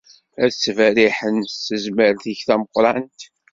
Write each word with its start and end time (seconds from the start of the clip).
Ad 0.43 0.51
ttberriḥen 0.51 1.37
s 1.53 1.55
tezmert-ik 1.67 2.39
tameqrrant. 2.47 3.19